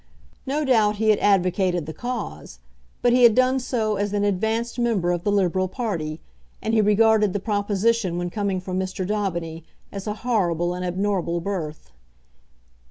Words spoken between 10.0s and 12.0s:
a horrible and abnormal birth.